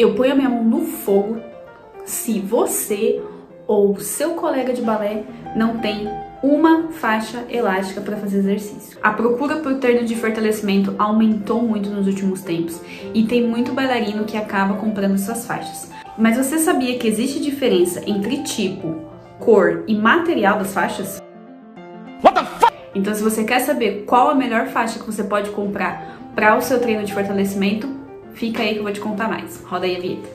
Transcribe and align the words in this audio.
eu 0.00 0.14
ponho 0.14 0.32
a 0.32 0.34
minha 0.34 0.48
mão 0.48 0.64
no 0.64 0.80
fogo 0.80 1.38
se 2.06 2.40
você 2.40 3.20
ou 3.66 4.00
seu 4.00 4.30
colega 4.30 4.72
de 4.72 4.80
balé 4.80 5.24
não 5.54 5.76
tem 5.76 6.08
uma 6.42 6.90
faixa 6.90 7.44
elástica 7.50 8.00
para 8.00 8.16
fazer 8.16 8.38
exercício. 8.38 8.98
A 9.02 9.10
procura 9.10 9.56
por 9.56 9.74
treino 9.74 10.06
de 10.06 10.16
fortalecimento 10.16 10.94
aumentou 10.98 11.60
muito 11.60 11.90
nos 11.90 12.06
últimos 12.06 12.40
tempos 12.40 12.80
e 13.12 13.24
tem 13.24 13.46
muito 13.46 13.74
bailarino 13.74 14.24
que 14.24 14.38
acaba 14.38 14.74
comprando 14.74 15.16
essas 15.16 15.46
faixas. 15.46 15.90
Mas 16.16 16.38
você 16.38 16.58
sabia 16.58 16.98
que 16.98 17.06
existe 17.06 17.38
diferença 17.38 18.00
entre 18.06 18.42
tipo, 18.42 19.02
cor 19.38 19.84
e 19.86 19.94
material 19.94 20.56
das 20.56 20.72
faixas? 20.72 21.20
Então, 22.94 23.14
se 23.14 23.22
você 23.22 23.44
quer 23.44 23.60
saber 23.60 24.04
qual 24.06 24.30
a 24.30 24.34
melhor 24.34 24.66
faixa 24.68 24.98
que 24.98 25.04
você 25.04 25.22
pode 25.22 25.50
comprar 25.50 26.18
para 26.34 26.56
o 26.56 26.62
seu 26.62 26.80
treino 26.80 27.04
de 27.04 27.12
fortalecimento, 27.12 27.99
fica 28.34 28.62
aí 28.62 28.74
que 28.74 28.78
eu 28.78 28.82
vou 28.82 28.92
te 28.92 29.00
contar 29.00 29.28
mais. 29.28 29.62
Roda 29.64 29.86
aí 29.86 29.96
a 29.96 30.00
vinheta. 30.00 30.28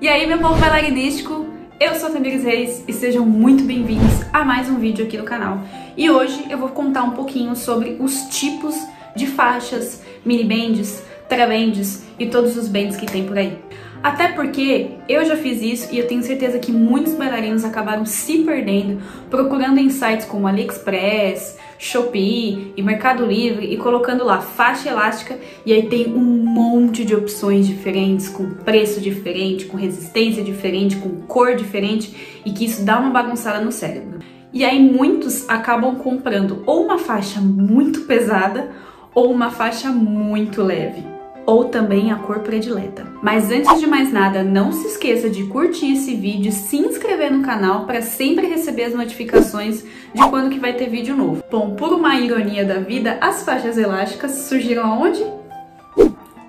E 0.00 0.08
aí, 0.08 0.26
meu 0.26 0.38
povo 0.38 0.58
bailarinístico, 0.58 1.46
eu 1.78 1.94
sou 1.94 2.08
a 2.08 2.12
Tamires 2.12 2.44
Reis 2.44 2.84
e 2.86 2.92
sejam 2.92 3.24
muito 3.24 3.64
bem-vindos 3.64 4.24
a 4.32 4.44
mais 4.44 4.68
um 4.68 4.78
vídeo 4.78 5.04
aqui 5.04 5.16
no 5.16 5.24
canal. 5.24 5.60
E 5.96 6.10
hoje 6.10 6.46
eu 6.50 6.58
vou 6.58 6.70
contar 6.70 7.02
um 7.04 7.10
pouquinho 7.10 7.54
sobre 7.54 7.96
os 8.00 8.22
tipos 8.36 8.74
de 9.14 9.26
faixas, 9.26 10.02
mini 10.24 10.44
bands, 10.44 11.02
trabands 11.28 12.04
e 12.18 12.26
todos 12.26 12.56
os 12.56 12.68
bands 12.68 12.96
que 12.96 13.06
tem 13.06 13.26
por 13.26 13.38
aí. 13.38 13.58
Até 14.02 14.28
porque 14.28 14.90
eu 15.08 15.24
já 15.24 15.36
fiz 15.36 15.62
isso 15.62 15.94
e 15.94 15.98
eu 15.98 16.08
tenho 16.08 16.22
certeza 16.22 16.58
que 16.58 16.72
muitos 16.72 17.14
bailarinos 17.14 17.64
acabaram 17.64 18.04
se 18.04 18.38
perdendo 18.38 19.00
procurando 19.30 19.78
em 19.78 19.88
sites 19.90 20.26
como 20.26 20.48
AliExpress, 20.48 21.56
Shopee 21.82 22.72
e 22.76 22.80
Mercado 22.80 23.26
Livre 23.26 23.66
e 23.66 23.76
colocando 23.76 24.22
lá 24.22 24.40
faixa 24.40 24.88
elástica 24.88 25.36
e 25.66 25.72
aí 25.72 25.88
tem 25.88 26.06
um 26.14 26.20
monte 26.20 27.04
de 27.04 27.12
opções 27.12 27.66
diferentes, 27.66 28.28
com 28.28 28.50
preço 28.50 29.00
diferente, 29.00 29.64
com 29.64 29.76
resistência 29.76 30.44
diferente, 30.44 30.94
com 30.94 31.22
cor 31.22 31.56
diferente 31.56 32.40
e 32.46 32.52
que 32.52 32.66
isso 32.66 32.84
dá 32.84 33.00
uma 33.00 33.10
bagunçada 33.10 33.60
no 33.60 33.72
cérebro. 33.72 34.20
E 34.52 34.64
aí 34.64 34.78
muitos 34.78 35.48
acabam 35.48 35.96
comprando 35.96 36.62
ou 36.66 36.84
uma 36.84 36.98
faixa 36.98 37.40
muito 37.40 38.02
pesada 38.02 38.70
ou 39.12 39.32
uma 39.32 39.50
faixa 39.50 39.90
muito 39.90 40.62
leve 40.62 41.11
ou 41.46 41.64
também 41.66 42.12
a 42.12 42.16
cor 42.16 42.40
predileta. 42.40 43.06
Mas 43.22 43.50
antes 43.50 43.80
de 43.80 43.86
mais 43.86 44.12
nada, 44.12 44.42
não 44.42 44.72
se 44.72 44.86
esqueça 44.86 45.28
de 45.28 45.44
curtir 45.44 45.92
esse 45.92 46.14
vídeo, 46.14 46.52
se 46.52 46.76
inscrever 46.76 47.32
no 47.32 47.42
canal 47.42 47.86
para 47.86 48.02
sempre 48.02 48.46
receber 48.46 48.84
as 48.84 48.94
notificações 48.94 49.84
de 50.14 50.28
quando 50.28 50.50
que 50.50 50.58
vai 50.58 50.72
ter 50.72 50.88
vídeo 50.88 51.16
novo. 51.16 51.42
Bom, 51.50 51.74
por 51.74 51.92
uma 51.92 52.18
ironia 52.18 52.64
da 52.64 52.78
vida, 52.78 53.18
as 53.20 53.42
faixas 53.42 53.76
elásticas 53.76 54.32
surgiram 54.48 54.84
aonde? 54.84 55.24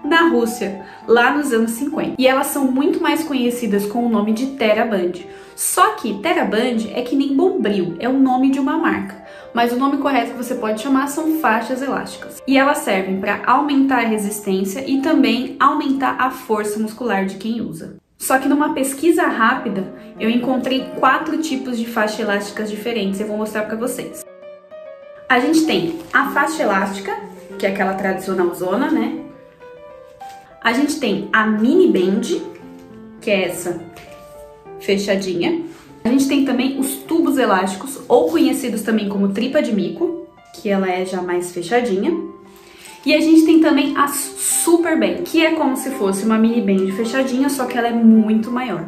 Na 0.03 0.29
Rússia, 0.29 0.85
lá 1.07 1.35
nos 1.35 1.51
anos 1.53 1.71
50. 1.71 2.15
E 2.19 2.27
elas 2.27 2.47
são 2.47 2.69
muito 2.69 3.01
mais 3.01 3.23
conhecidas 3.23 3.85
com 3.85 4.05
o 4.05 4.09
nome 4.09 4.33
de 4.33 4.47
Teraband. 4.47 5.13
Só 5.55 5.95
que 5.95 6.19
Teraband 6.19 6.89
é 6.93 7.01
que 7.01 7.15
nem 7.15 7.35
Bombril, 7.35 7.95
é 7.99 8.09
o 8.09 8.19
nome 8.19 8.51
de 8.51 8.59
uma 8.59 8.77
marca 8.77 9.22
mas 9.53 9.71
o 9.71 9.77
nome 9.77 9.97
correto 9.97 10.31
que 10.31 10.37
você 10.37 10.55
pode 10.55 10.81
chamar 10.81 11.07
são 11.07 11.39
faixas 11.39 11.81
elásticas. 11.81 12.41
E 12.47 12.57
elas 12.57 12.79
servem 12.79 13.19
para 13.19 13.41
aumentar 13.45 13.99
a 13.99 14.07
resistência 14.07 14.83
e 14.89 15.01
também 15.01 15.55
aumentar 15.59 16.15
a 16.19 16.31
força 16.31 16.79
muscular 16.79 17.25
de 17.25 17.35
quem 17.35 17.61
usa. 17.61 17.95
Só 18.17 18.39
que 18.39 18.47
numa 18.47 18.73
pesquisa 18.73 19.23
rápida, 19.23 19.93
eu 20.19 20.29
encontrei 20.29 20.89
quatro 20.99 21.37
tipos 21.39 21.77
de 21.77 21.85
faixas 21.85 22.19
elásticas 22.19 22.69
diferentes, 22.69 23.19
eu 23.19 23.27
vou 23.27 23.37
mostrar 23.37 23.63
para 23.63 23.75
vocês. 23.75 24.23
A 25.27 25.39
gente 25.39 25.65
tem 25.65 25.99
a 26.13 26.29
faixa 26.31 26.63
elástica, 26.63 27.15
que 27.59 27.65
é 27.65 27.69
aquela 27.69 27.93
tradicional 27.95 28.53
zona, 28.53 28.89
né? 28.89 29.19
A 30.63 30.71
gente 30.71 30.99
tem 30.99 31.27
a 31.33 31.45
mini 31.45 31.91
band, 31.91 32.21
que 33.19 33.29
é 33.29 33.49
essa 33.49 33.81
fechadinha. 34.79 35.61
A 36.03 36.09
gente 36.09 36.27
tem 36.27 36.43
também 36.43 36.79
os 36.79 36.95
tubos 36.95 37.37
elásticos, 37.37 38.01
ou 38.07 38.29
conhecidos 38.29 38.81
também 38.81 39.07
como 39.07 39.29
tripa 39.29 39.61
de 39.61 39.73
mico, 39.73 40.27
que 40.53 40.69
ela 40.69 40.89
é 40.89 41.05
já 41.05 41.21
mais 41.21 41.51
fechadinha. 41.51 42.15
E 43.05 43.13
a 43.13 43.19
gente 43.19 43.45
tem 43.45 43.59
também 43.59 43.95
a 43.97 44.07
Super 44.07 44.99
Band, 44.99 45.23
que 45.23 45.45
é 45.45 45.51
como 45.51 45.75
se 45.75 45.91
fosse 45.91 46.25
uma 46.25 46.37
mini 46.37 46.61
band 46.61 46.91
fechadinha, 46.93 47.49
só 47.49 47.65
que 47.65 47.77
ela 47.77 47.87
é 47.87 47.93
muito 47.93 48.51
maior. 48.51 48.85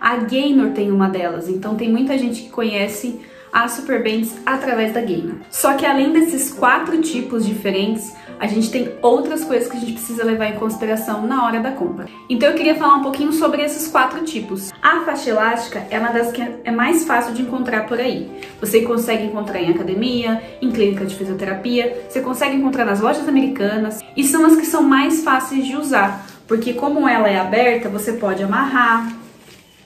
A 0.00 0.16
Gaynor 0.16 0.70
tem 0.70 0.90
uma 0.90 1.08
delas, 1.08 1.48
então 1.48 1.74
tem 1.74 1.90
muita 1.90 2.16
gente 2.16 2.42
que 2.42 2.50
conhece 2.50 3.20
as 3.52 3.72
Super 3.72 4.02
Bands 4.02 4.36
através 4.44 4.92
da 4.92 5.00
Gaynor. 5.00 5.36
Só 5.50 5.74
que 5.74 5.86
além 5.86 6.12
desses 6.12 6.52
quatro 6.52 7.00
tipos 7.00 7.46
diferentes, 7.46 8.12
a 8.38 8.46
gente 8.46 8.70
tem 8.70 8.94
outras 9.02 9.44
coisas 9.44 9.68
que 9.68 9.76
a 9.76 9.80
gente 9.80 9.92
precisa 9.92 10.24
levar 10.24 10.46
em 10.46 10.56
consideração 10.56 11.26
na 11.26 11.44
hora 11.44 11.60
da 11.60 11.72
compra. 11.72 12.06
Então 12.30 12.48
eu 12.48 12.54
queria 12.54 12.76
falar 12.76 12.94
um 12.94 13.02
pouquinho 13.02 13.32
sobre 13.32 13.62
esses 13.62 13.88
quatro 13.88 14.24
tipos. 14.24 14.70
A 14.80 15.00
faixa 15.00 15.30
elástica 15.30 15.86
é 15.90 15.98
uma 15.98 16.10
das 16.10 16.30
que 16.30 16.42
é 16.64 16.70
mais 16.70 17.04
fácil 17.04 17.34
de 17.34 17.42
encontrar 17.42 17.86
por 17.86 17.98
aí. 17.98 18.30
Você 18.60 18.82
consegue 18.82 19.24
encontrar 19.24 19.60
em 19.60 19.70
academia, 19.70 20.40
em 20.62 20.70
clínica 20.70 21.04
de 21.04 21.14
fisioterapia, 21.14 22.06
você 22.08 22.20
consegue 22.20 22.56
encontrar 22.56 22.84
nas 22.84 23.00
lojas 23.00 23.28
americanas 23.28 24.00
e 24.16 24.22
são 24.22 24.46
as 24.46 24.56
que 24.56 24.66
são 24.66 24.82
mais 24.82 25.22
fáceis 25.24 25.66
de 25.66 25.76
usar, 25.76 26.26
porque 26.46 26.72
como 26.72 27.08
ela 27.08 27.28
é 27.28 27.38
aberta, 27.38 27.88
você 27.88 28.12
pode 28.12 28.42
amarrar, 28.42 29.12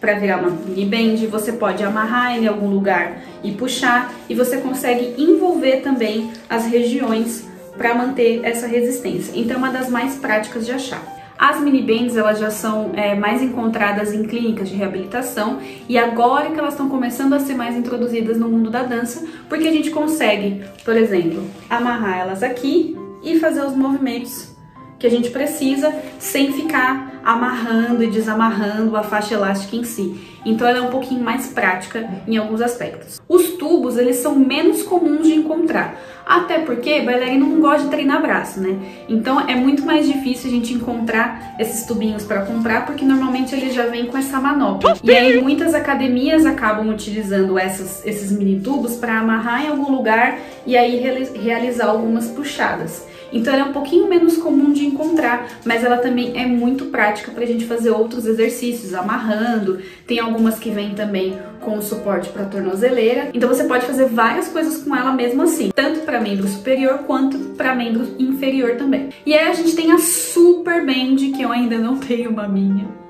para 0.02 0.14
virar 0.14 0.38
uma 0.38 0.50
mini 0.50 0.84
band, 0.84 1.28
você 1.28 1.52
pode 1.52 1.84
amarrar 1.84 2.36
em 2.36 2.48
algum 2.48 2.68
lugar 2.68 3.22
e 3.40 3.52
puxar 3.52 4.12
e 4.28 4.34
você 4.34 4.56
consegue 4.56 5.14
envolver 5.16 5.76
também 5.76 6.32
as 6.50 6.66
regiões 6.66 7.48
para 7.78 7.94
manter 7.94 8.40
essa 8.42 8.66
resistência. 8.66 9.32
Então 9.36 9.54
é 9.54 9.58
uma 9.58 9.70
das 9.70 9.88
mais 9.88 10.16
práticas 10.16 10.66
de 10.66 10.72
achar. 10.72 11.00
As 11.38 11.60
mini 11.60 11.82
bands 11.82 12.16
elas 12.16 12.40
já 12.40 12.50
são 12.50 12.90
é, 12.94 13.14
mais 13.14 13.40
encontradas 13.42 14.12
em 14.12 14.24
clínicas 14.24 14.68
de 14.68 14.74
reabilitação 14.74 15.60
e 15.88 15.96
agora 15.96 16.50
que 16.50 16.58
elas 16.58 16.74
estão 16.74 16.88
começando 16.88 17.34
a 17.34 17.38
ser 17.38 17.54
mais 17.54 17.76
introduzidas 17.76 18.36
no 18.36 18.48
mundo 18.48 18.70
da 18.70 18.82
dança, 18.82 19.24
porque 19.48 19.68
a 19.68 19.72
gente 19.72 19.90
consegue, 19.90 20.64
por 20.84 20.96
exemplo, 20.96 21.44
amarrar 21.70 22.18
elas 22.18 22.42
aqui 22.42 22.96
e 23.22 23.38
fazer 23.38 23.64
os 23.64 23.74
movimentos 23.76 24.52
que 24.98 25.06
a 25.06 25.10
gente 25.10 25.30
precisa 25.30 25.94
sem 26.18 26.52
ficar 26.52 27.11
amarrando 27.24 28.02
e 28.02 28.08
desamarrando 28.08 28.96
a 28.96 29.02
faixa 29.02 29.34
elástica 29.34 29.76
em 29.76 29.84
si. 29.84 30.32
Então 30.44 30.66
ela 30.66 30.78
é 30.78 30.82
um 30.82 30.90
pouquinho 30.90 31.22
mais 31.22 31.48
prática 31.48 32.08
em 32.26 32.36
alguns 32.36 32.60
aspectos. 32.60 33.20
Os 33.28 33.50
tubos, 33.52 33.96
eles 33.96 34.16
são 34.16 34.34
menos 34.34 34.82
comuns 34.82 35.26
de 35.26 35.34
encontrar, 35.34 35.94
até 36.26 36.58
porque 36.58 37.00
bailarino 37.02 37.46
não 37.46 37.60
gosta 37.60 37.84
de 37.84 37.90
treinar 37.90 38.20
braço, 38.20 38.60
né? 38.60 38.76
Então 39.08 39.40
é 39.48 39.54
muito 39.54 39.84
mais 39.84 40.06
difícil 40.06 40.50
a 40.50 40.52
gente 40.52 40.74
encontrar 40.74 41.54
esses 41.58 41.86
tubinhos 41.86 42.24
para 42.24 42.42
comprar, 42.42 42.86
porque 42.86 43.04
normalmente 43.04 43.54
eles 43.54 43.72
já 43.74 43.86
vêm 43.86 44.06
com 44.06 44.18
essa 44.18 44.40
manopla. 44.40 44.96
E 45.02 45.10
aí 45.12 45.40
muitas 45.40 45.74
academias 45.74 46.44
acabam 46.44 46.88
utilizando 46.90 47.58
essas, 47.58 48.04
esses 48.04 48.32
mini 48.32 48.60
tubos 48.60 48.96
para 48.96 49.20
amarrar 49.20 49.64
em 49.64 49.68
algum 49.68 49.92
lugar 49.92 50.38
e 50.66 50.76
aí 50.76 51.00
realizar 51.36 51.86
algumas 51.86 52.28
puxadas. 52.28 53.06
Então 53.32 53.52
ela 53.52 53.66
é 53.66 53.68
um 53.68 53.72
pouquinho 53.72 54.08
menos 54.08 54.36
comum 54.36 54.72
de 54.72 54.84
encontrar, 54.84 55.48
mas 55.64 55.82
ela 55.82 55.96
também 55.96 56.32
é 56.38 56.46
muito 56.46 56.86
prática 56.86 57.30
para 57.30 57.44
a 57.44 57.46
gente 57.46 57.64
fazer 57.64 57.90
outros 57.90 58.26
exercícios, 58.26 58.94
amarrando. 58.94 59.80
Tem 60.06 60.18
algumas 60.18 60.58
que 60.58 60.70
vêm 60.70 60.94
também 60.94 61.38
com 61.60 61.80
suporte 61.80 62.28
para 62.28 62.44
tornozeleira. 62.44 63.30
Então 63.32 63.48
você 63.48 63.64
pode 63.64 63.86
fazer 63.86 64.06
várias 64.06 64.48
coisas 64.48 64.82
com 64.82 64.94
ela 64.94 65.12
mesmo 65.12 65.42
assim, 65.42 65.70
tanto 65.74 66.00
para 66.00 66.20
membro 66.20 66.46
superior 66.48 66.98
quanto 67.06 67.38
para 67.56 67.74
membro 67.74 68.06
inferior 68.18 68.76
também. 68.76 69.10
E 69.24 69.34
aí 69.34 69.48
a 69.48 69.54
gente 69.54 69.74
tem 69.74 69.92
a 69.92 69.98
Super 69.98 70.84
Band, 70.84 71.16
que 71.16 71.42
eu 71.42 71.52
ainda 71.52 71.78
não 71.78 71.96
tenho 71.96 72.30
uma 72.30 72.48
minha. 72.48 73.02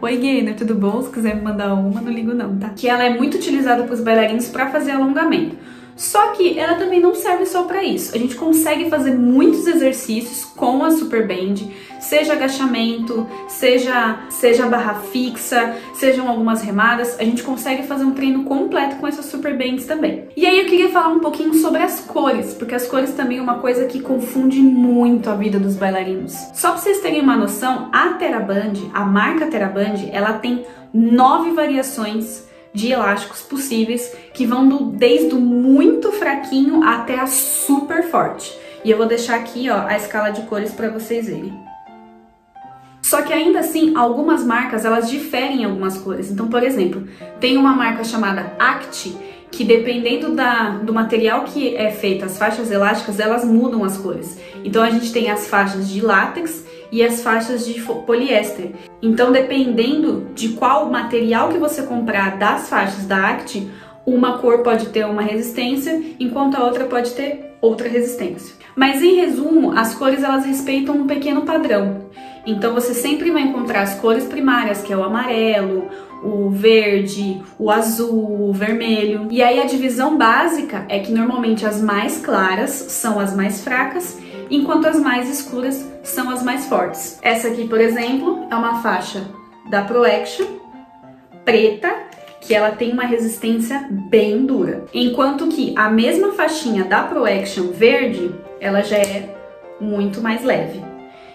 Oi, 0.00 0.16
Gainer, 0.16 0.54
tudo 0.54 0.76
bom? 0.76 1.02
Se 1.02 1.10
quiser 1.10 1.34
me 1.34 1.42
mandar 1.42 1.74
uma, 1.74 2.00
não 2.00 2.12
ligo 2.12 2.32
não, 2.32 2.56
tá? 2.56 2.68
Que 2.68 2.88
ela 2.88 3.02
é 3.02 3.10
muito 3.10 3.36
utilizada 3.36 3.82
para 3.82 3.94
os 3.94 4.00
bailarinos 4.00 4.46
para 4.46 4.70
fazer 4.70 4.92
alongamento. 4.92 5.56
Só 5.98 6.28
que 6.28 6.56
ela 6.56 6.76
também 6.76 7.00
não 7.00 7.12
serve 7.12 7.44
só 7.44 7.64
para 7.64 7.82
isso. 7.82 8.14
A 8.14 8.18
gente 8.18 8.36
consegue 8.36 8.88
fazer 8.88 9.10
muitos 9.10 9.66
exercícios 9.66 10.44
com 10.44 10.84
a 10.84 10.92
Super 10.92 11.26
Band, 11.26 11.56
seja 12.00 12.34
agachamento, 12.34 13.26
seja 13.48 14.20
seja 14.30 14.66
barra 14.66 14.94
fixa, 14.94 15.76
sejam 15.94 16.28
algumas 16.28 16.62
remadas, 16.62 17.18
a 17.18 17.24
gente 17.24 17.42
consegue 17.42 17.82
fazer 17.82 18.04
um 18.04 18.12
treino 18.12 18.44
completo 18.44 18.96
com 18.96 19.08
essas 19.08 19.26
Super 19.26 19.58
Bands 19.58 19.86
também. 19.86 20.28
E 20.36 20.46
aí 20.46 20.60
eu 20.60 20.66
queria 20.66 20.88
falar 20.90 21.08
um 21.08 21.18
pouquinho 21.18 21.52
sobre 21.54 21.82
as 21.82 22.00
cores, 22.00 22.54
porque 22.54 22.76
as 22.76 22.86
cores 22.86 23.12
também 23.14 23.38
é 23.38 23.42
uma 23.42 23.58
coisa 23.58 23.86
que 23.86 24.00
confunde 24.00 24.60
muito 24.60 25.28
a 25.28 25.34
vida 25.34 25.58
dos 25.58 25.74
bailarinos. 25.74 26.32
Só 26.54 26.70
para 26.70 26.78
vocês 26.78 27.00
terem 27.00 27.20
uma 27.20 27.36
noção, 27.36 27.88
a 27.92 28.10
Teraband, 28.10 28.74
a 28.94 29.04
marca 29.04 29.46
Teraband, 29.48 30.08
ela 30.12 30.34
tem 30.34 30.64
nove 30.94 31.50
variações 31.50 32.47
de 32.72 32.92
elásticos 32.92 33.42
possíveis 33.42 34.14
que 34.32 34.46
vão 34.46 34.68
do, 34.68 34.84
desde 34.86 35.34
o 35.34 35.40
muito 35.40 36.12
fraquinho 36.12 36.82
até 36.82 37.18
a 37.18 37.26
super 37.26 38.04
forte. 38.04 38.56
E 38.84 38.90
eu 38.90 38.96
vou 38.96 39.06
deixar 39.06 39.36
aqui 39.36 39.68
ó, 39.70 39.86
a 39.86 39.96
escala 39.96 40.30
de 40.30 40.42
cores 40.42 40.72
para 40.72 40.90
vocês 40.90 41.26
verem. 41.26 41.52
Só 43.02 43.22
que 43.22 43.32
ainda 43.32 43.60
assim, 43.60 43.96
algumas 43.96 44.44
marcas 44.44 44.84
elas 44.84 45.08
diferem 45.08 45.62
em 45.62 45.64
algumas 45.64 45.96
cores. 45.96 46.30
Então, 46.30 46.48
por 46.48 46.62
exemplo, 46.62 47.08
tem 47.40 47.56
uma 47.56 47.74
marca 47.74 48.04
chamada 48.04 48.52
Act 48.58 49.16
que 49.50 49.64
dependendo 49.64 50.34
da, 50.34 50.70
do 50.70 50.92
material 50.92 51.44
que 51.44 51.74
é 51.74 51.90
feito, 51.90 52.24
as 52.24 52.38
faixas 52.38 52.70
elásticas, 52.70 53.18
elas 53.18 53.44
mudam 53.44 53.82
as 53.82 53.96
cores. 53.96 54.38
Então 54.62 54.82
a 54.82 54.90
gente 54.90 55.12
tem 55.12 55.30
as 55.30 55.48
faixas 55.48 55.88
de 55.88 56.00
látex 56.00 56.64
e 56.90 57.02
as 57.02 57.22
faixas 57.22 57.66
de 57.66 57.80
poliéster. 57.82 58.72
Então, 59.02 59.30
dependendo 59.32 60.28
de 60.34 60.50
qual 60.50 60.90
material 60.90 61.48
que 61.48 61.58
você 61.58 61.82
comprar 61.82 62.38
das 62.38 62.68
faixas 62.68 63.04
da 63.06 63.28
Act, 63.28 63.68
uma 64.06 64.38
cor 64.38 64.62
pode 64.62 64.86
ter 64.86 65.04
uma 65.04 65.22
resistência, 65.22 66.02
enquanto 66.18 66.56
a 66.56 66.64
outra 66.64 66.84
pode 66.84 67.12
ter 67.12 67.56
outra 67.60 67.88
resistência. 67.88 68.54
Mas 68.74 69.02
em 69.02 69.16
resumo, 69.16 69.76
as 69.76 69.94
cores 69.94 70.22
elas 70.22 70.46
respeitam 70.46 70.96
um 70.96 71.06
pequeno 71.06 71.42
padrão. 71.42 72.06
Então 72.46 72.72
você 72.72 72.94
sempre 72.94 73.30
vai 73.30 73.42
encontrar 73.42 73.82
as 73.82 73.94
cores 73.96 74.24
primárias, 74.24 74.80
que 74.80 74.92
é 74.92 74.96
o 74.96 75.04
amarelo, 75.04 75.88
o 76.22 76.48
verde, 76.48 77.42
o 77.58 77.70
azul, 77.70 78.48
o 78.48 78.52
vermelho. 78.52 79.28
E 79.30 79.42
aí 79.42 79.60
a 79.60 79.66
divisão 79.66 80.16
básica 80.16 80.86
é 80.88 81.00
que 81.00 81.12
normalmente 81.12 81.66
as 81.66 81.82
mais 81.82 82.18
claras 82.18 82.70
são 82.70 83.20
as 83.20 83.36
mais 83.36 83.62
fracas, 83.62 84.18
enquanto 84.50 84.86
as 84.86 84.98
mais 84.98 85.28
escuras 85.28 85.86
são 86.08 86.30
as 86.30 86.42
mais 86.42 86.66
fortes. 86.66 87.18
Essa 87.22 87.48
aqui, 87.48 87.68
por 87.68 87.80
exemplo, 87.80 88.46
é 88.50 88.54
uma 88.54 88.82
faixa 88.82 89.24
da 89.68 89.82
Pro 89.82 90.04
Action 90.04 90.46
preta, 91.44 91.94
que 92.40 92.54
ela 92.54 92.70
tem 92.70 92.92
uma 92.92 93.04
resistência 93.04 93.86
bem 93.90 94.44
dura. 94.44 94.84
Enquanto 94.92 95.48
que 95.48 95.74
a 95.76 95.88
mesma 95.88 96.32
faixinha 96.32 96.84
da 96.84 97.02
Pro 97.02 97.24
Action 97.24 97.70
verde, 97.72 98.34
ela 98.60 98.82
já 98.82 98.96
é 98.96 99.34
muito 99.80 100.20
mais 100.20 100.42
leve. 100.44 100.82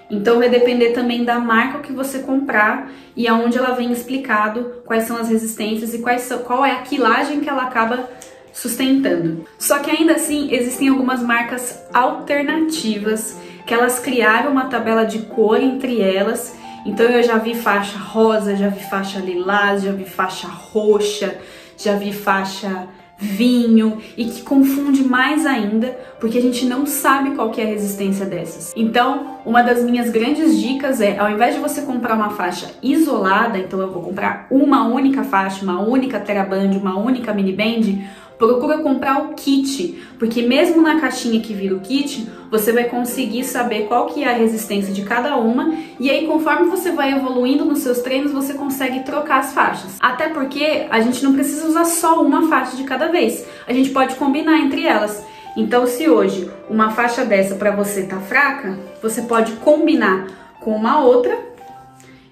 Então 0.09 0.37
vai 0.37 0.49
depender 0.49 0.91
também 0.91 1.23
da 1.23 1.39
marca 1.39 1.79
que 1.79 1.91
você 1.91 2.19
comprar 2.19 2.91
e 3.15 3.27
aonde 3.27 3.57
ela 3.57 3.71
vem 3.71 3.91
explicado 3.91 4.81
quais 4.85 5.05
são 5.05 5.17
as 5.17 5.29
resistências 5.29 5.93
e 5.93 5.99
quais 5.99 6.21
são, 6.21 6.39
qual 6.39 6.63
é 6.63 6.71
a 6.71 6.81
quilagem 6.81 7.39
que 7.39 7.49
ela 7.49 7.63
acaba 7.63 8.09
sustentando. 8.51 9.45
Só 9.57 9.79
que 9.79 9.89
ainda 9.89 10.13
assim 10.13 10.53
existem 10.53 10.89
algumas 10.89 11.21
marcas 11.23 11.83
alternativas 11.91 13.35
que 13.65 13.73
elas 13.73 13.99
criaram 13.99 14.51
uma 14.51 14.65
tabela 14.65 15.05
de 15.05 15.19
cor 15.19 15.61
entre 15.61 16.01
elas. 16.01 16.57
Então 16.85 17.05
eu 17.05 17.23
já 17.23 17.37
vi 17.37 17.55
faixa 17.55 17.97
rosa, 17.97 18.55
já 18.55 18.67
vi 18.67 18.83
faixa 18.83 19.19
lilás, 19.19 19.83
já 19.83 19.91
vi 19.91 20.05
faixa 20.05 20.47
roxa, 20.47 21.37
já 21.77 21.95
vi 21.95 22.11
faixa 22.11 22.87
vinho 23.23 23.99
e 24.17 24.25
que 24.25 24.41
confunde 24.41 25.03
mais 25.03 25.45
ainda, 25.45 25.97
porque 26.19 26.37
a 26.37 26.41
gente 26.41 26.65
não 26.65 26.85
sabe 26.85 27.31
qual 27.31 27.51
que 27.51 27.61
é 27.61 27.63
a 27.63 27.67
resistência 27.67 28.25
dessas. 28.25 28.73
Então, 28.75 29.37
uma 29.45 29.61
das 29.61 29.83
minhas 29.83 30.09
grandes 30.09 30.59
dicas 30.59 30.99
é, 30.99 31.17
ao 31.17 31.31
invés 31.31 31.55
de 31.55 31.61
você 31.61 31.81
comprar 31.83 32.15
uma 32.15 32.31
faixa 32.31 32.71
isolada, 32.81 33.57
então 33.57 33.79
eu 33.79 33.91
vou 33.91 34.01
comprar 34.01 34.47
uma 34.51 34.87
única 34.87 35.23
faixa, 35.23 35.63
uma 35.63 35.79
única 35.79 36.19
teraband, 36.19 36.71
uma 36.77 36.97
única 36.97 37.33
mini 37.33 37.53
band, 37.53 38.01
procura 38.47 38.79
comprar 38.79 39.21
o 39.21 39.33
kit, 39.35 40.03
porque 40.19 40.41
mesmo 40.41 40.81
na 40.81 40.99
caixinha 40.99 41.39
que 41.39 41.53
vira 41.53 41.75
o 41.75 41.79
kit, 41.79 42.29
você 42.51 42.73
vai 42.73 42.83
conseguir 42.85 43.45
saber 43.45 43.87
qual 43.87 44.07
que 44.07 44.23
é 44.23 44.27
a 44.27 44.37
resistência 44.37 44.93
de 44.93 45.03
cada 45.03 45.37
uma, 45.37 45.73
e 45.97 46.09
aí 46.09 46.27
conforme 46.27 46.69
você 46.69 46.91
vai 46.91 47.13
evoluindo 47.13 47.63
nos 47.63 47.79
seus 47.79 47.99
treinos, 47.99 48.33
você 48.33 48.53
consegue 48.53 49.03
trocar 49.03 49.39
as 49.39 49.53
faixas. 49.53 49.97
Até 50.01 50.27
porque 50.27 50.87
a 50.89 50.99
gente 50.99 51.23
não 51.23 51.33
precisa 51.33 51.65
usar 51.65 51.85
só 51.85 52.21
uma 52.21 52.49
faixa 52.49 52.75
de 52.75 52.83
cada 52.83 53.07
vez, 53.07 53.45
a 53.65 53.71
gente 53.71 53.91
pode 53.91 54.15
combinar 54.15 54.59
entre 54.59 54.85
elas. 54.85 55.23
Então, 55.55 55.87
se 55.87 56.09
hoje 56.09 56.49
uma 56.69 56.89
faixa 56.89 57.23
dessa 57.23 57.55
para 57.55 57.71
você 57.71 58.03
tá 58.03 58.17
fraca, 58.17 58.77
você 59.01 59.21
pode 59.21 59.53
combinar 59.53 60.27
com 60.59 60.71
uma 60.71 60.99
outra 60.99 61.52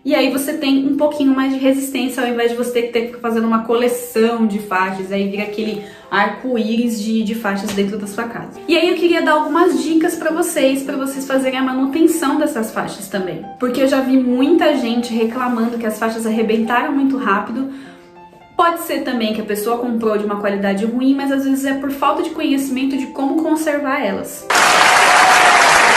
e 0.03 0.15
aí 0.15 0.31
você 0.31 0.53
tem 0.53 0.88
um 0.88 0.98
pouquinho 0.98 1.33
mais 1.36 1.53
de 1.53 1.59
resistência 1.59 2.24
ao 2.24 2.30
invés 2.30 2.51
de 2.51 2.57
você 2.57 2.81
ter 2.81 3.01
que 3.01 3.13
que 3.13 3.19
fazendo 3.19 3.45
uma 3.45 3.63
coleção 3.63 4.48
de 4.48 4.59
faixas, 4.59 5.12
aí 5.12 5.30
vira 5.30 5.44
aquele 5.44 5.83
arco-íris 6.09 7.01
de, 7.01 7.24
de 7.24 7.36
faixas 7.36 7.71
dentro 7.71 7.98
da 7.98 8.07
sua 8.07 8.24
casa. 8.24 8.59
E 8.68 8.75
aí 8.75 8.89
eu 8.89 8.95
queria 8.95 9.21
dar 9.21 9.33
algumas 9.33 9.81
dicas 9.81 10.15
para 10.15 10.31
vocês, 10.31 10.83
para 10.83 10.98
vocês 10.98 11.27
fazerem 11.27 11.59
a 11.59 11.63
manutenção 11.63 12.38
dessas 12.38 12.71
faixas 12.71 13.07
também. 13.07 13.45
Porque 13.59 13.81
eu 13.81 13.88
já 13.88 14.01
vi 14.01 14.18
muita 14.18 14.75
gente 14.75 15.13
reclamando 15.13 15.77
que 15.77 15.86
as 15.86 16.00
faixas 16.00 16.25
arrebentaram 16.25 16.92
muito 16.92 17.18
rápido, 17.18 17.71
Pode 18.62 18.81
ser 18.81 19.00
também 19.00 19.33
que 19.33 19.42
a 19.42 19.44
pessoa 19.45 19.80
comprou 19.80 20.15
de 20.19 20.24
uma 20.24 20.39
qualidade 20.39 20.86
ruim, 20.86 21.15
mas 21.15 21.31
às 21.31 21.45
vezes 21.45 21.65
é 21.65 21.74
por 21.74 21.89
falta 21.89 22.21
de 22.21 22.30
conhecimento 22.30 22.95
de 22.95 23.07
como 23.07 23.42
conservar 23.42 24.06
elas. 24.06 24.45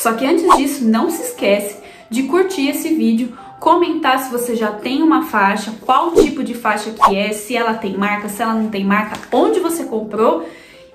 Só 0.02 0.14
que 0.14 0.24
antes 0.24 0.56
disso, 0.56 0.82
não 0.82 1.10
se 1.10 1.24
esquece 1.24 1.76
de 2.08 2.22
curtir 2.22 2.70
esse 2.70 2.94
vídeo, 2.94 3.36
comentar 3.64 4.18
se 4.18 4.30
você 4.30 4.54
já 4.54 4.70
tem 4.70 5.02
uma 5.02 5.22
faixa, 5.22 5.72
qual 5.80 6.12
tipo 6.12 6.44
de 6.44 6.52
faixa 6.52 6.90
que 6.90 7.16
é, 7.16 7.32
se 7.32 7.56
ela 7.56 7.72
tem 7.72 7.96
marca, 7.96 8.28
se 8.28 8.42
ela 8.42 8.52
não 8.52 8.68
tem 8.68 8.84
marca, 8.84 9.16
onde 9.32 9.58
você 9.58 9.84
comprou 9.84 10.46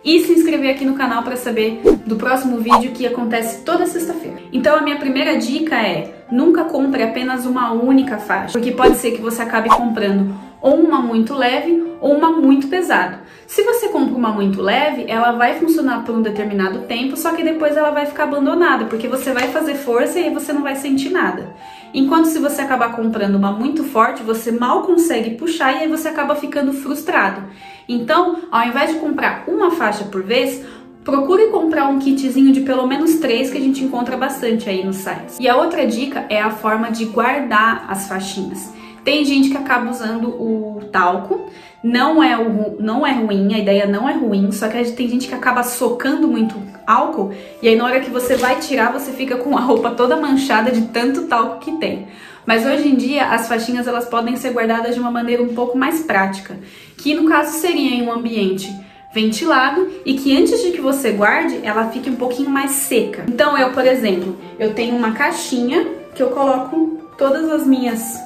e 0.06 0.20
se 0.20 0.34
inscrever 0.34 0.76
aqui 0.76 0.86
no 0.86 0.94
canal 0.94 1.24
para 1.24 1.36
saber 1.36 1.82
do 2.06 2.16
próximo 2.16 2.60
vídeo 2.60 2.92
que 2.92 3.08
acontece 3.08 3.66
toda 3.66 3.88
sexta-feira. 3.88 4.38
Então 4.54 4.78
a 4.78 4.82
minha 4.82 4.98
primeira 4.98 5.36
dica 5.36 5.76
é: 5.78 6.26
nunca 6.32 6.66
compre 6.66 7.02
apenas 7.02 7.44
uma 7.48 7.72
única 7.72 8.20
faixa, 8.20 8.54
porque 8.54 8.72
pode 8.72 8.98
ser 8.98 9.14
que 9.14 9.22
você 9.22 9.42
acabe 9.42 9.70
comprando 9.70 10.32
ou 10.62 10.76
uma 10.76 11.02
muito 11.02 11.34
leve 11.34 11.89
ou 12.02 12.16
uma 12.16 12.32
muito 12.32 12.68
pesada. 12.68 13.22
Se 13.48 13.64
você 13.64 13.90
compra 13.90 14.16
uma 14.16 14.30
muito 14.30 14.62
leve, 14.62 15.06
ela 15.08 15.32
vai 15.32 15.60
funcionar 15.60 16.04
por 16.04 16.16
um 16.16 16.22
determinado 16.22 16.82
tempo, 16.82 17.18
só 17.18 17.34
que 17.34 17.44
depois 17.44 17.76
ela 17.76 17.92
vai 17.92 18.06
ficar 18.06 18.24
abandonada, 18.24 18.86
porque 18.86 19.08
você 19.08 19.34
vai 19.34 19.48
fazer 19.48 19.76
força 19.76 20.20
e 20.20 20.24
aí 20.24 20.34
você 20.34 20.54
não 20.54 20.62
vai 20.62 20.76
sentir 20.76 21.10
nada. 21.10 21.56
Enquanto 21.94 22.26
se 22.26 22.40
você 22.40 22.62
acabar 22.62 22.96
comprando 22.96 23.36
uma 23.36 23.52
muito 23.52 23.84
forte, 23.84 24.22
você 24.22 24.52
mal 24.52 24.84
consegue 24.84 25.32
puxar 25.32 25.74
e 25.74 25.80
aí 25.80 25.88
você 25.88 26.08
acaba 26.08 26.36
ficando 26.36 26.72
frustrado. 26.72 27.44
Então, 27.88 28.38
ao 28.52 28.68
invés 28.68 28.94
de 28.94 29.00
comprar 29.00 29.46
uma 29.48 29.72
faixa 29.72 30.04
por 30.06 30.22
vez, 30.22 30.64
Procure 31.04 31.48
comprar 31.48 31.88
um 31.88 31.98
kitzinho 31.98 32.52
de 32.52 32.62
pelo 32.62 32.86
menos 32.86 33.16
três 33.16 33.50
que 33.50 33.58
a 33.58 33.62
gente 33.62 33.84
encontra 33.84 34.16
bastante 34.18 34.70
aí 34.70 34.86
nos 34.86 34.98
sites. 34.98 35.40
E 35.40 35.48
a 35.48 35.56
outra 35.56 35.88
dica 35.88 36.26
é 36.30 36.40
a 36.40 36.52
forma 36.52 36.92
de 36.92 37.06
guardar 37.06 37.86
as 37.90 38.08
faixinhas. 38.08 38.72
Tem 39.04 39.24
gente 39.24 39.50
que 39.50 39.58
acaba 39.58 39.90
usando 39.90 40.30
o 40.30 40.82
talco, 40.92 41.50
não 41.84 42.22
é, 42.22 42.38
o, 42.38 42.76
não 42.80 43.06
é 43.06 43.14
ruim, 43.14 43.54
a 43.54 43.58
ideia 43.58 43.86
não 43.86 44.08
é 44.08 44.14
ruim, 44.14 44.52
só 44.52 44.68
que 44.68 44.92
tem 44.92 45.08
gente 45.08 45.28
que 45.28 45.34
acaba 45.34 45.64
socando 45.64 46.28
muito 46.28 46.56
álcool 46.86 47.32
e 47.62 47.68
aí 47.68 47.76
na 47.76 47.86
hora 47.86 48.00
que 48.00 48.10
você 48.10 48.36
vai 48.36 48.60
tirar, 48.60 48.92
você 48.92 49.12
fica 49.12 49.38
com 49.38 49.58
a 49.58 49.62
roupa 49.62 49.92
toda 49.92 50.18
manchada 50.18 50.72
de 50.72 50.82
tanto 50.88 51.24
talco 51.24 51.60
que 51.60 51.72
tem. 51.78 52.08
Mas 52.46 52.66
hoje 52.66 52.88
em 52.88 52.96
dia 52.96 53.28
as 53.28 53.48
faixinhas 53.48 53.88
elas 53.88 54.06
podem 54.06 54.36
ser 54.36 54.52
guardadas 54.52 54.96
de 54.96 55.00
uma 55.00 55.12
maneira 55.12 55.42
um 55.42 55.54
pouco 55.54 55.78
mais 55.78 56.02
prática, 56.02 56.58
que 56.98 57.14
no 57.14 57.30
caso 57.30 57.60
seria 57.60 57.96
em 57.96 58.02
um 58.02 58.12
ambiente 58.12 58.70
ventilado 59.14 59.90
e 60.06 60.14
que 60.14 60.36
antes 60.38 60.62
de 60.62 60.72
que 60.72 60.82
você 60.82 61.12
guarde, 61.12 61.60
ela 61.64 61.90
fique 61.90 62.10
um 62.10 62.16
pouquinho 62.16 62.50
mais 62.50 62.72
seca. 62.72 63.26
Então 63.28 63.58
eu, 63.58 63.72
por 63.72 63.86
exemplo, 63.86 64.38
eu 64.60 64.74
tenho 64.74 64.96
uma 64.96 65.12
caixinha 65.12 65.88
que 66.14 66.22
eu 66.22 66.30
coloco 66.30 67.00
todas 67.18 67.50
as 67.50 67.66
minhas 67.66 68.20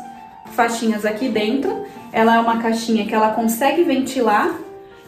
faixinhas 0.54 1.06
aqui 1.06 1.30
dentro. 1.30 1.86
Ela 2.14 2.36
é 2.36 2.40
uma 2.40 2.62
caixinha 2.62 3.06
que 3.06 3.14
ela 3.14 3.32
consegue 3.32 3.84
ventilar 3.84 4.54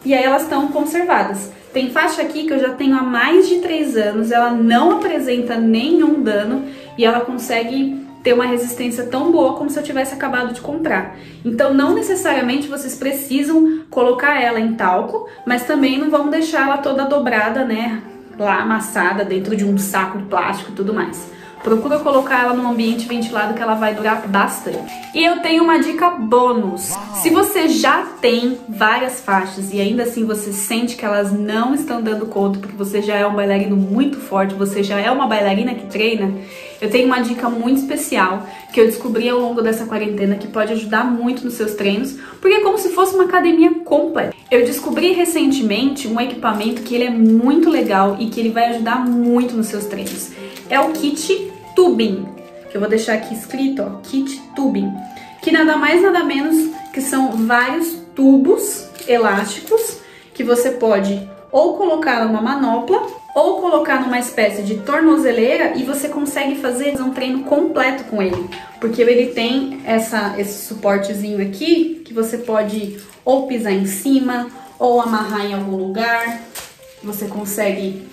e 0.04 0.12
aí 0.12 0.24
elas 0.24 0.42
estão 0.42 0.68
conservadas. 0.68 1.52
Tem 1.72 1.90
faixa 1.90 2.22
aqui 2.22 2.46
que 2.46 2.52
eu 2.52 2.58
já 2.58 2.70
tenho 2.70 2.96
há 2.96 3.02
mais 3.02 3.48
de 3.48 3.58
3 3.58 3.96
anos, 3.96 4.30
ela 4.32 4.50
não 4.50 4.92
apresenta 4.92 5.56
nenhum 5.56 6.22
dano 6.22 6.64
e 6.98 7.04
ela 7.04 7.20
consegue 7.20 8.04
ter 8.22 8.32
uma 8.32 8.46
resistência 8.46 9.04
tão 9.04 9.30
boa 9.30 9.54
como 9.54 9.70
se 9.70 9.78
eu 9.78 9.84
tivesse 9.84 10.12
acabado 10.12 10.52
de 10.52 10.60
comprar. 10.60 11.16
Então 11.44 11.72
não 11.72 11.94
necessariamente 11.94 12.66
vocês 12.66 12.96
precisam 12.96 13.82
colocar 13.88 14.42
ela 14.42 14.58
em 14.58 14.74
talco, 14.74 15.28
mas 15.46 15.62
também 15.62 15.96
não 15.96 16.10
vão 16.10 16.28
deixar 16.28 16.66
ela 16.66 16.78
toda 16.78 17.04
dobrada, 17.04 17.64
né, 17.64 18.02
lá 18.36 18.62
amassada 18.62 19.24
dentro 19.24 19.54
de 19.54 19.64
um 19.64 19.78
saco 19.78 20.18
de 20.18 20.24
plástico 20.24 20.72
e 20.72 20.74
tudo 20.74 20.92
mais. 20.92 21.35
Procura 21.66 21.98
colocar 21.98 22.44
ela 22.44 22.54
num 22.54 22.70
ambiente 22.70 23.08
ventilado 23.08 23.52
que 23.54 23.60
ela 23.60 23.74
vai 23.74 23.92
durar 23.92 24.24
bastante. 24.28 24.86
E 25.12 25.24
eu 25.24 25.40
tenho 25.40 25.64
uma 25.64 25.80
dica 25.80 26.10
bônus. 26.10 26.92
Se 27.20 27.28
você 27.28 27.68
já 27.68 28.06
tem 28.20 28.56
várias 28.68 29.20
faixas 29.20 29.74
e 29.74 29.80
ainda 29.80 30.04
assim 30.04 30.24
você 30.24 30.52
sente 30.52 30.94
que 30.94 31.04
elas 31.04 31.32
não 31.32 31.74
estão 31.74 32.00
dando 32.00 32.26
conta, 32.26 32.60
porque 32.60 32.76
você 32.76 33.02
já 33.02 33.16
é 33.16 33.26
um 33.26 33.34
bailarino 33.34 33.74
muito 33.74 34.16
forte, 34.16 34.54
você 34.54 34.80
já 34.84 35.00
é 35.00 35.10
uma 35.10 35.26
bailarina 35.26 35.74
que 35.74 35.86
treina, 35.86 36.32
eu 36.80 36.88
tenho 36.88 37.06
uma 37.06 37.18
dica 37.18 37.50
muito 37.50 37.80
especial 37.80 38.46
que 38.72 38.80
eu 38.80 38.86
descobri 38.86 39.28
ao 39.28 39.40
longo 39.40 39.60
dessa 39.60 39.86
quarentena 39.86 40.36
que 40.36 40.46
pode 40.46 40.72
ajudar 40.72 41.04
muito 41.04 41.44
nos 41.44 41.54
seus 41.54 41.74
treinos, 41.74 42.12
porque 42.40 42.58
é 42.58 42.60
como 42.60 42.78
se 42.78 42.90
fosse 42.90 43.12
uma 43.12 43.24
academia 43.24 43.74
completa. 43.84 44.36
Eu 44.52 44.64
descobri 44.64 45.10
recentemente 45.14 46.06
um 46.06 46.20
equipamento 46.20 46.82
que 46.82 46.94
ele 46.94 47.04
é 47.04 47.10
muito 47.10 47.68
legal 47.68 48.18
e 48.20 48.26
que 48.26 48.38
ele 48.38 48.50
vai 48.50 48.66
ajudar 48.66 49.04
muito 49.04 49.56
nos 49.56 49.66
seus 49.66 49.86
treinos. 49.86 50.30
É 50.70 50.78
o 50.78 50.92
kit 50.92 51.55
tubing, 51.76 52.26
que 52.70 52.76
eu 52.76 52.80
vou 52.80 52.90
deixar 52.90 53.14
aqui 53.14 53.34
escrito, 53.34 53.82
ó, 53.82 54.00
kit 54.02 54.40
tubing, 54.56 54.92
que 55.40 55.52
nada 55.52 55.76
mais 55.76 56.02
nada 56.02 56.24
menos 56.24 56.74
que 56.92 57.00
são 57.00 57.46
vários 57.46 57.98
tubos 58.16 58.88
elásticos 59.06 59.98
que 60.34 60.42
você 60.42 60.70
pode 60.70 61.28
ou 61.52 61.76
colocar 61.76 62.24
numa 62.24 62.42
manopla 62.42 63.06
ou 63.34 63.60
colocar 63.60 64.00
numa 64.00 64.18
espécie 64.18 64.62
de 64.62 64.78
tornozeleira 64.78 65.76
e 65.76 65.84
você 65.84 66.08
consegue 66.08 66.56
fazer 66.56 67.00
um 67.00 67.10
treino 67.10 67.44
completo 67.44 68.04
com 68.04 68.22
ele, 68.22 68.48
porque 68.80 69.02
ele 69.02 69.32
tem 69.32 69.80
essa, 69.84 70.34
esse 70.38 70.66
suportezinho 70.66 71.46
aqui 71.46 72.02
que 72.04 72.14
você 72.14 72.38
pode 72.38 72.98
ou 73.24 73.46
pisar 73.46 73.72
em 73.72 73.84
cima 73.86 74.48
ou 74.78 75.00
amarrar 75.00 75.44
em 75.44 75.52
algum 75.52 75.76
lugar. 75.76 76.40
Você 77.04 77.26
consegue 77.26 78.08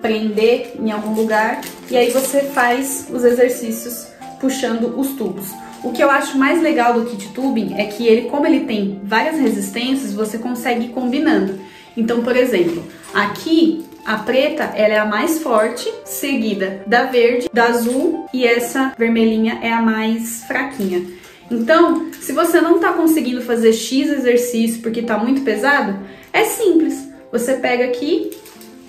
prender 0.00 0.74
em 0.78 0.90
algum 0.90 1.14
lugar 1.14 1.60
e 1.90 1.96
aí 1.96 2.10
você 2.10 2.42
faz 2.42 3.08
os 3.12 3.24
exercícios 3.24 4.08
puxando 4.40 4.98
os 4.98 5.10
tubos. 5.10 5.46
O 5.82 5.92
que 5.92 6.02
eu 6.02 6.10
acho 6.10 6.36
mais 6.36 6.60
legal 6.60 6.94
do 6.94 7.06
kit 7.06 7.28
tubing 7.32 7.74
é 7.74 7.84
que 7.84 8.06
ele, 8.06 8.28
como 8.28 8.46
ele 8.46 8.60
tem 8.60 9.00
várias 9.04 9.38
resistências, 9.38 10.12
você 10.12 10.36
consegue 10.38 10.86
ir 10.86 10.88
combinando. 10.88 11.58
Então, 11.96 12.22
por 12.22 12.36
exemplo, 12.36 12.84
aqui 13.14 13.84
a 14.04 14.16
preta 14.16 14.64
ela 14.74 14.94
é 14.94 14.98
a 14.98 15.04
mais 15.04 15.38
forte, 15.40 15.92
seguida 16.04 16.82
da 16.86 17.04
verde, 17.04 17.48
da 17.52 17.66
azul 17.66 18.26
e 18.32 18.44
essa 18.46 18.92
vermelhinha 18.98 19.58
é 19.62 19.72
a 19.72 19.82
mais 19.82 20.44
fraquinha. 20.44 21.04
Então, 21.50 22.10
se 22.20 22.32
você 22.32 22.60
não 22.60 22.76
está 22.76 22.92
conseguindo 22.92 23.42
fazer 23.42 23.72
X 23.72 24.10
exercício 24.10 24.82
porque 24.82 25.00
está 25.00 25.16
muito 25.16 25.42
pesado, 25.42 25.98
é 26.32 26.44
simples. 26.44 27.08
Você 27.30 27.54
pega 27.54 27.84
aqui, 27.84 28.30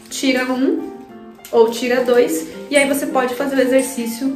tira 0.10 0.52
um 0.52 0.99
ou 1.52 1.70
tira 1.70 2.04
dois 2.04 2.48
e 2.70 2.78
aí 2.78 2.88
você 2.88 3.08
pode 3.08 3.36
fazer 3.36 3.56
o 3.56 3.62
exercício 3.62 4.34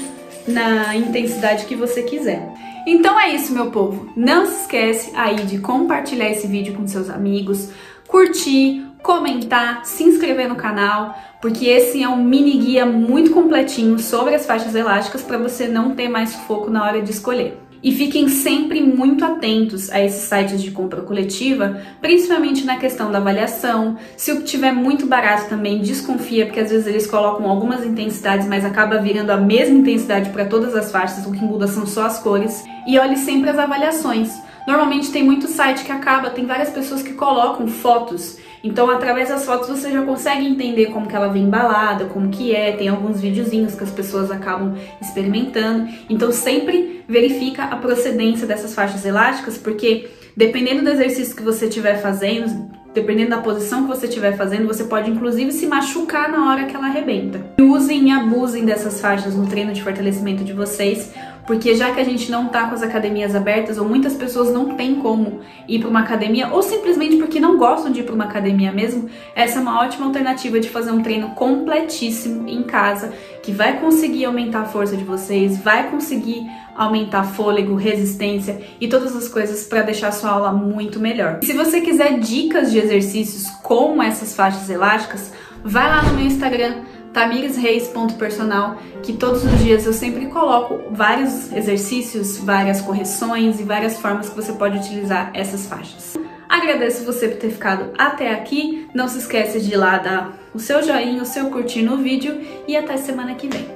na 0.48 0.96
intensidade 0.96 1.66
que 1.66 1.76
você 1.76 2.04
quiser. 2.04 2.52
Então 2.86 3.20
é 3.20 3.34
isso, 3.34 3.54
meu 3.54 3.72
povo. 3.72 4.12
Não 4.16 4.46
se 4.46 4.62
esquece 4.62 5.12
aí 5.16 5.38
de 5.38 5.60
compartilhar 5.60 6.30
esse 6.30 6.48
vídeo 6.48 6.74
com 6.74 6.86
seus 6.86 7.10
amigos, 7.10 7.70
curtir, 8.08 8.86
comentar, 9.02 9.86
se 9.86 10.04
inscrever 10.04 10.50
no 10.50 10.56
canal, 10.56 11.18
porque 11.42 11.66
esse 11.66 12.04
é 12.04 12.10
um 12.10 12.24
mini 12.24 12.58
guia 12.58 12.86
muito 12.86 13.32
completinho 13.32 14.00
sobre 14.00 14.36
as 14.36 14.46
faixas 14.46 14.76
elásticas 14.76 15.22
para 15.22 15.38
você 15.38 15.68
não 15.68 15.96
ter 15.96 16.10
mais 16.10 16.36
foco 16.36 16.70
na 16.70 16.84
hora 16.84 17.02
de 17.02 17.12
escolher. 17.12 17.63
E 17.84 17.92
fiquem 17.92 18.30
sempre 18.30 18.82
muito 18.82 19.26
atentos 19.26 19.92
a 19.92 20.02
esses 20.02 20.22
sites 20.22 20.62
de 20.62 20.72
compra 20.72 21.02
coletiva, 21.02 21.82
principalmente 22.02 22.64
na 22.64 22.78
questão 22.78 23.12
da 23.12 23.18
avaliação. 23.18 23.98
Se 24.16 24.32
o 24.32 24.38
que 24.38 24.44
tiver 24.44 24.72
muito 24.72 25.06
barato 25.06 25.50
também, 25.50 25.80
desconfia, 25.80 26.46
porque 26.46 26.62
às 26.62 26.72
vezes 26.72 26.88
eles 26.88 27.06
colocam 27.06 27.50
algumas 27.50 27.86
intensidades, 27.86 28.48
mas 28.48 28.64
acaba 28.64 29.00
virando 29.00 29.32
a 29.32 29.38
mesma 29.38 29.78
intensidade 29.78 30.30
para 30.30 30.46
todas 30.46 30.74
as 30.76 30.92
faixas, 30.92 31.26
o 31.28 31.32
que 31.34 31.44
muda 31.44 31.68
são 31.68 31.86
só 31.86 32.06
as 32.06 32.20
cores. 32.20 32.64
E 32.88 32.98
olhe 32.98 33.18
sempre 33.18 33.50
as 33.50 33.60
avaliações. 33.60 34.32
Normalmente 34.66 35.12
tem 35.12 35.24
muito 35.24 35.48
site 35.48 35.84
que 35.84 35.92
acaba, 35.92 36.30
tem 36.30 36.46
várias 36.46 36.70
pessoas 36.70 37.04
que 37.04 37.14
colocam 37.14 37.68
fotos 37.68 38.38
então, 38.64 38.90
através 38.90 39.28
das 39.28 39.46
fotos 39.46 39.68
você 39.68 39.92
já 39.92 40.02
consegue 40.04 40.48
entender 40.48 40.86
como 40.86 41.06
que 41.06 41.16
ela 41.16 41.28
vem 41.28 41.44
embalada, 41.44 42.06
como 42.06 42.30
que 42.30 42.56
é, 42.56 42.72
tem 42.72 42.88
alguns 42.88 43.20
videozinhos 43.20 43.76
que 43.76 43.84
as 43.84 43.92
pessoas 43.92 44.32
acabam 44.32 44.76
experimentando. 45.02 45.90
Então, 46.10 46.32
sempre 46.32 47.04
verifica 47.08 47.66
a 47.66 47.76
procedência 47.76 48.48
dessas 48.48 48.74
faixas 48.74 49.06
elásticas, 49.06 49.58
porque 49.58 50.10
dependendo 50.36 50.82
do 50.84 50.90
exercício 50.90 51.36
que 51.36 51.44
você 51.44 51.66
estiver 51.66 52.02
fazendo, 52.02 52.72
dependendo 52.94 53.32
da 53.32 53.40
posição 53.40 53.84
que 53.84 53.90
você 53.90 54.06
estiver 54.06 54.38
fazendo, 54.38 54.68
você 54.68 54.84
pode 54.84 55.10
inclusive 55.10 55.52
se 55.52 55.66
machucar 55.66 56.32
na 56.32 56.50
hora 56.50 56.66
que 56.66 56.76
ela 56.76 56.86
arrebenta. 56.86 57.46
Usem 57.60 58.10
e 58.10 58.12
abusem 58.12 58.64
dessas 58.64 59.02
faixas 59.02 59.36
no 59.36 59.48
treino 59.48 59.74
de 59.74 59.82
fortalecimento 59.82 60.44
de 60.44 60.54
vocês, 60.54 61.12
porque 61.46 61.76
já 61.76 61.92
que 61.92 62.00
a 62.00 62.04
gente 62.04 62.32
não 62.32 62.48
tá 62.48 62.68
com 62.68 62.76
as 62.76 62.82
academias 62.82 63.36
abertas, 63.36 63.78
ou 63.78 63.88
muitas 63.88 64.14
pessoas 64.14 64.54
não 64.54 64.76
têm 64.76 64.96
como 64.96 65.42
ir 65.68 65.80
para 65.80 65.90
uma 65.90 66.00
academia, 66.00 66.50
ou 66.50 66.62
simplesmente 66.62 67.18
porque 67.18 67.40
não 67.40 67.58
gostam 67.58 67.92
de 67.92 68.00
ir 68.00 68.04
para 68.04 68.16
uma 68.16 68.24
academia 68.26 68.72
mesmo, 68.72 69.10
essa 69.36 69.60
é 69.60 69.62
uma 69.62 69.82
ótima 69.82 70.06
alternativa 70.06 70.60
de 70.60 70.70
fazer 70.70 70.92
um 70.92 71.02
treino 71.02 71.30
completíssimo 71.32 72.48
em 72.48 72.64
casa, 72.64 73.14
que 73.42 73.52
vai 73.52 73.80
conseguir 73.80 74.26
aumentar 74.26 74.62
a 74.62 74.66
força 74.66 74.96
de 74.96 75.04
vocês, 75.04 75.58
vai 75.58 75.90
conseguir 75.90 76.50
aumentar 76.76 77.24
fôlego, 77.24 77.76
resistência 77.76 78.60
e 78.80 78.88
todas 78.88 79.16
as 79.16 79.28
coisas 79.28 79.64
para 79.66 79.84
deixar 79.84 80.12
sua 80.12 80.32
aula 80.32 80.52
muito 80.52 81.00
melhor. 81.00 81.40
E 81.42 81.46
se 81.46 81.54
você 81.54 81.82
quiser 81.82 82.20
dicas 82.20 82.72
de 82.72 82.80
exercícios 82.80 83.50
com 83.62 84.02
essas 84.02 84.36
faixas 84.36 84.70
elásticas, 84.70 85.32
vai 85.64 85.88
lá 85.88 86.04
no 86.04 86.16
meu 86.16 86.26
Instagram 86.26 86.82
tamiresreis.personal, 87.14 88.78
que 89.04 89.14
todos 89.14 89.44
os 89.44 89.60
dias 89.60 89.86
eu 89.86 89.94
sempre 89.94 90.26
coloco 90.26 90.82
vários 90.92 91.52
exercícios, 91.54 92.38
várias 92.38 92.82
correções 92.82 93.60
e 93.60 93.64
várias 93.64 93.98
formas 94.00 94.30
que 94.30 94.36
você 94.36 94.54
pode 94.54 94.78
utilizar 94.78 95.32
essas 95.34 95.68
faixas. 95.68 96.18
Agradeço 96.50 97.06
você 97.06 97.28
por 97.28 97.38
ter 97.38 97.50
ficado 97.50 97.92
até 97.98 98.32
aqui. 98.32 98.88
Não 98.94 99.08
se 99.08 99.20
esqueça 99.20 99.60
de 99.60 99.74
ir 99.74 99.78
lá 99.78 99.98
dar 99.98 100.38
o 100.54 100.60
seu 100.60 100.84
joinha, 100.84 101.22
o 101.22 101.26
seu 101.26 101.50
curtir 101.50 101.82
no 101.82 101.98
vídeo 101.98 102.42
e 102.68 102.76
até 102.76 102.98
semana 102.98 103.36
que 103.36 103.48
vem. 103.48 103.68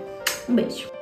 Um 0.47 0.53
beijo! 0.53 0.96